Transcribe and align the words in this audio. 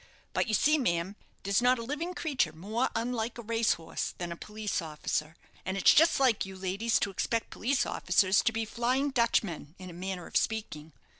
But 0.33 0.47
you 0.47 0.55
see, 0.55 0.79
ma'am, 0.79 1.15
there's 1.43 1.61
not 1.61 1.77
a 1.77 1.83
living 1.83 2.15
creature 2.15 2.51
more 2.51 2.89
unlike 2.95 3.37
a 3.37 3.43
race 3.43 3.73
horse 3.73 4.15
than 4.17 4.31
a 4.31 4.35
police 4.35 4.81
officer. 4.81 5.35
And 5.63 5.77
it's 5.77 5.93
just 5.93 6.19
like 6.19 6.43
you 6.43 6.55
ladies 6.55 6.97
to 7.01 7.11
expect 7.11 7.51
police 7.51 7.85
officers 7.85 8.41
to 8.41 8.51
be 8.51 8.65
Flying 8.65 9.11
Dutchmen, 9.11 9.75
in 9.77 9.91
a 9.91 9.93
manner 9.93 10.25
of 10.25 10.35
speaking. 10.37 10.93